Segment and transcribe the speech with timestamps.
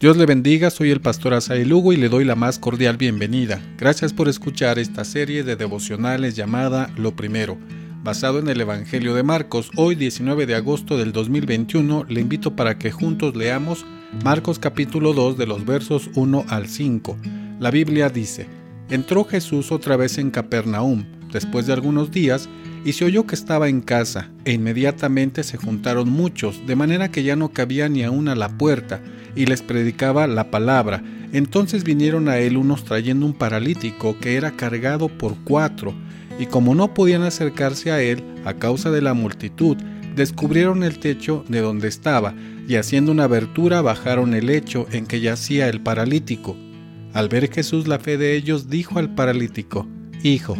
[0.00, 3.60] Dios le bendiga, soy el pastor Asaí Lugo y le doy la más cordial bienvenida.
[3.76, 7.58] Gracias por escuchar esta serie de devocionales llamada Lo Primero.
[8.04, 12.78] Basado en el Evangelio de Marcos, hoy 19 de agosto del 2021, le invito para
[12.78, 13.84] que juntos leamos
[14.22, 17.16] Marcos capítulo 2 de los versos 1 al 5.
[17.58, 18.46] La Biblia dice,
[18.90, 22.48] Entró Jesús otra vez en Capernaum, después de algunos días,
[22.84, 27.22] y se oyó que estaba en casa, e inmediatamente se juntaron muchos, de manera que
[27.22, 29.00] ya no cabía ni aún a la puerta,
[29.34, 31.02] y les predicaba la palabra.
[31.32, 35.94] Entonces vinieron a él unos trayendo un paralítico que era cargado por cuatro,
[36.38, 39.76] y como no podían acercarse a él a causa de la multitud,
[40.16, 42.34] descubrieron el techo de donde estaba,
[42.68, 46.56] y haciendo una abertura bajaron el lecho en que yacía el paralítico.
[47.14, 49.86] Al ver Jesús la fe de ellos, dijo al paralítico,
[50.22, 50.56] Hijo,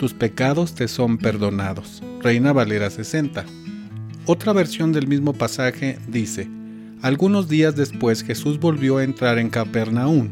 [0.00, 2.02] tus pecados te son perdonados.
[2.22, 3.44] Reina Valera 60.
[4.24, 6.48] Otra versión del mismo pasaje dice,
[7.02, 10.30] algunos días después Jesús volvió a entrar en Capernaum.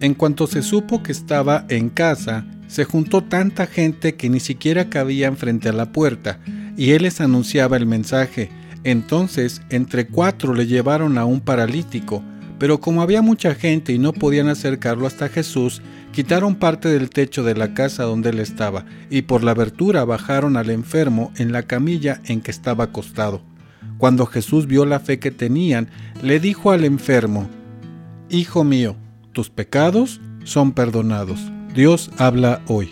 [0.00, 4.90] En cuanto se supo que estaba en casa, se juntó tanta gente que ni siquiera
[4.90, 6.40] cabían frente a la puerta,
[6.76, 8.50] y él les anunciaba el mensaje.
[8.84, 12.22] Entonces, entre cuatro le llevaron a un paralítico,
[12.58, 17.44] pero como había mucha gente y no podían acercarlo hasta Jesús, quitaron parte del techo
[17.44, 21.62] de la casa donde él estaba, y por la abertura bajaron al enfermo en la
[21.62, 23.42] camilla en que estaba acostado.
[23.98, 25.90] Cuando Jesús vio la fe que tenían,
[26.22, 27.48] le dijo al enfermo,
[28.30, 28.96] Hijo mío,
[29.32, 31.40] tus pecados son perdonados.
[31.74, 32.90] Dios habla hoy.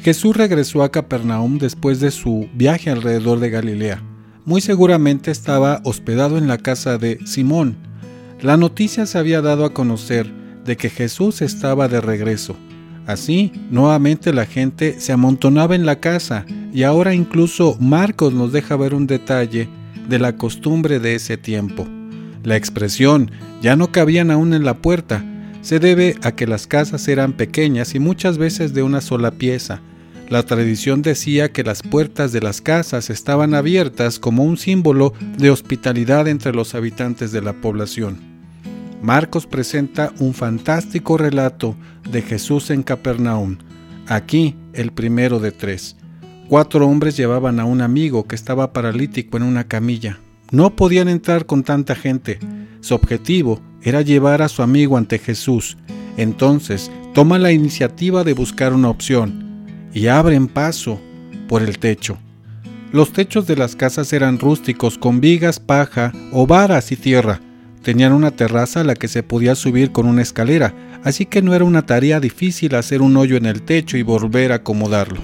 [0.00, 4.02] Jesús regresó a Capernaum después de su viaje alrededor de Galilea.
[4.44, 7.76] Muy seguramente estaba hospedado en la casa de Simón.
[8.44, 10.30] La noticia se había dado a conocer
[10.66, 12.54] de que Jesús estaba de regreso.
[13.06, 18.76] Así, nuevamente la gente se amontonaba en la casa y ahora incluso Marcos nos deja
[18.76, 19.70] ver un detalle
[20.10, 21.88] de la costumbre de ese tiempo.
[22.42, 23.30] La expresión
[23.62, 25.24] ya no cabían aún en la puerta
[25.62, 29.80] se debe a que las casas eran pequeñas y muchas veces de una sola pieza.
[30.28, 35.48] La tradición decía que las puertas de las casas estaban abiertas como un símbolo de
[35.48, 38.33] hospitalidad entre los habitantes de la población.
[39.04, 41.76] Marcos presenta un fantástico relato
[42.10, 43.58] de Jesús en Capernaum,
[44.06, 45.94] aquí el primero de tres.
[46.48, 50.20] Cuatro hombres llevaban a un amigo que estaba paralítico en una camilla.
[50.52, 52.38] No podían entrar con tanta gente.
[52.80, 55.76] Su objetivo era llevar a su amigo ante Jesús.
[56.16, 60.98] Entonces toma la iniciativa de buscar una opción y abren paso
[61.46, 62.16] por el techo.
[62.90, 67.42] Los techos de las casas eran rústicos con vigas, paja o varas y tierra.
[67.84, 70.74] Tenían una terraza a la que se podía subir con una escalera,
[71.04, 74.52] así que no era una tarea difícil hacer un hoyo en el techo y volver
[74.52, 75.20] a acomodarlo.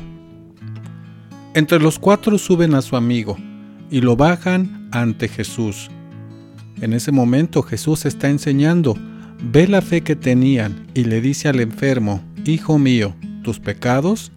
[1.54, 3.38] Entre los cuatro suben a su amigo
[3.90, 5.90] y lo bajan ante Jesús.
[6.82, 8.94] En ese momento Jesús está enseñando,
[9.42, 14.32] ve la fe que tenían y le dice al enfermo, Hijo mío, tus pecados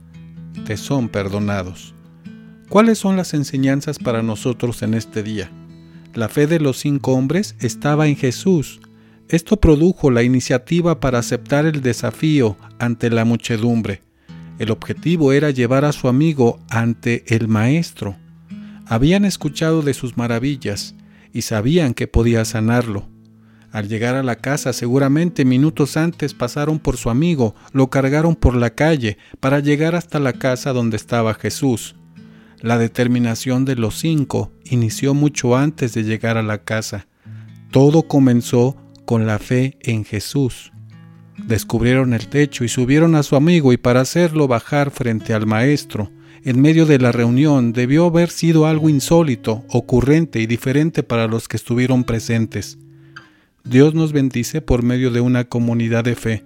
[0.66, 1.94] te son perdonados.
[2.70, 5.52] ¿Cuáles son las enseñanzas para nosotros en este día?
[6.14, 8.80] La fe de los cinco hombres estaba en Jesús.
[9.30, 14.04] Esto produjo la iniciativa para aceptar el desafío ante la muchedumbre.
[14.60, 18.16] El objetivo era llevar a su amigo ante el Maestro.
[18.86, 20.94] Habían escuchado de sus maravillas
[21.34, 23.08] y sabían que podía sanarlo.
[23.72, 28.56] Al llegar a la casa, seguramente minutos antes pasaron por su amigo, lo cargaron por
[28.56, 31.96] la calle para llegar hasta la casa donde estaba Jesús.
[32.62, 37.08] La determinación de los cinco inició mucho antes de llegar a la casa.
[37.72, 38.76] Todo comenzó
[39.06, 40.72] con la fe en Jesús.
[41.48, 46.12] Descubrieron el techo y subieron a su amigo y para hacerlo bajar frente al maestro,
[46.44, 51.48] en medio de la reunión debió haber sido algo insólito, ocurrente y diferente para los
[51.48, 52.78] que estuvieron presentes.
[53.64, 56.44] Dios nos bendice por medio de una comunidad de fe,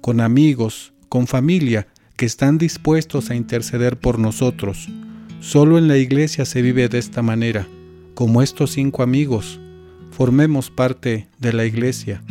[0.00, 4.88] con amigos, con familia, que están dispuestos a interceder por nosotros.
[5.44, 7.68] Solo en la iglesia se vive de esta manera,
[8.14, 9.60] como estos cinco amigos.
[10.10, 12.22] Formemos parte de la iglesia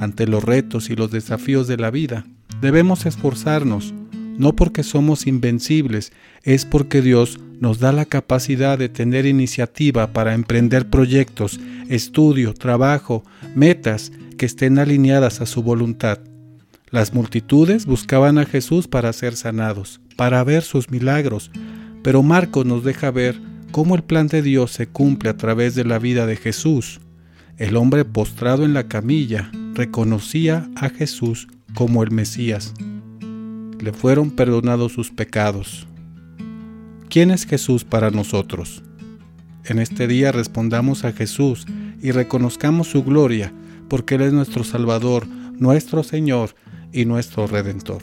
[0.00, 2.26] ante los retos y los desafíos de la vida.
[2.60, 3.94] Debemos esforzarnos,
[4.38, 6.12] no porque somos invencibles,
[6.42, 13.22] es porque Dios nos da la capacidad de tener iniciativa para emprender proyectos, estudio, trabajo,
[13.54, 16.18] metas que estén alineadas a su voluntad.
[16.90, 21.52] Las multitudes buscaban a Jesús para ser sanados, para ver sus milagros,
[22.02, 23.40] pero Marcos nos deja ver
[23.70, 27.00] cómo el plan de Dios se cumple a través de la vida de Jesús.
[27.56, 32.74] El hombre postrado en la camilla reconocía a Jesús como el Mesías.
[33.80, 35.86] Le fueron perdonados sus pecados.
[37.08, 38.82] ¿Quién es Jesús para nosotros?
[39.64, 41.66] En este día respondamos a Jesús
[42.02, 43.52] y reconozcamos su gloria
[43.88, 45.26] porque Él es nuestro Salvador,
[45.58, 46.54] nuestro Señor
[46.92, 48.02] y nuestro Redentor.